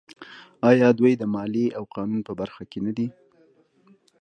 آیا 0.69 0.89
دوی 0.99 1.13
د 1.17 1.23
مالیې 1.33 1.67
او 1.77 1.83
قانون 1.95 2.21
په 2.27 2.33
برخه 2.39 2.63
کې 2.71 2.79
نه 2.85 2.91
دي؟ 2.97 3.07